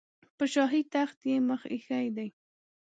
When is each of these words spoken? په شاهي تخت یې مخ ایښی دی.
په 0.37 0.45
شاهي 0.53 0.81
تخت 0.93 1.19
یې 1.29 1.35
مخ 1.47 1.61
ایښی 1.73 2.07
دی. 2.15 2.27